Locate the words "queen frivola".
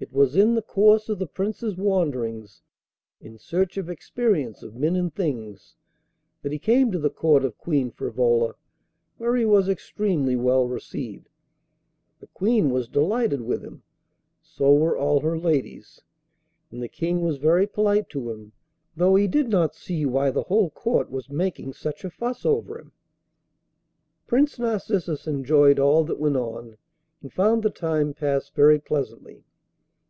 7.56-8.54